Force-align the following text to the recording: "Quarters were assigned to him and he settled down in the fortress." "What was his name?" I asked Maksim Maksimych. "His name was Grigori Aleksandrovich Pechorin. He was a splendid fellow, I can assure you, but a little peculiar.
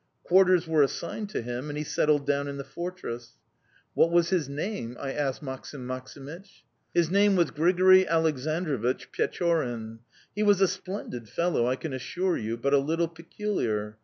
"Quarters 0.23 0.67
were 0.67 0.81
assigned 0.81 1.29
to 1.29 1.43
him 1.43 1.69
and 1.69 1.77
he 1.77 1.83
settled 1.83 2.25
down 2.25 2.47
in 2.47 2.57
the 2.57 2.63
fortress." 2.63 3.33
"What 3.93 4.09
was 4.09 4.31
his 4.31 4.49
name?" 4.49 4.97
I 4.99 5.13
asked 5.13 5.43
Maksim 5.43 5.85
Maksimych. 5.85 6.63
"His 6.91 7.11
name 7.11 7.35
was 7.35 7.51
Grigori 7.51 8.05
Aleksandrovich 8.07 9.11
Pechorin. 9.11 9.99
He 10.35 10.41
was 10.41 10.59
a 10.59 10.67
splendid 10.67 11.29
fellow, 11.29 11.67
I 11.67 11.75
can 11.75 11.93
assure 11.93 12.35
you, 12.35 12.57
but 12.57 12.73
a 12.73 12.79
little 12.79 13.07
peculiar. 13.09 13.99